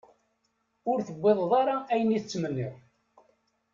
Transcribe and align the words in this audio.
Ur 0.89 0.97
tewwiḍeḍ 1.07 1.51
ara 1.61 1.75
ayen 1.93 2.15
i 2.17 2.19
tettmenniḍ. 2.21 2.73